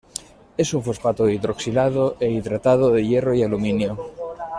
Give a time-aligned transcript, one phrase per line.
[0.57, 3.99] Es un fosfato hidroxilado e hidratado de hierro y aluminio.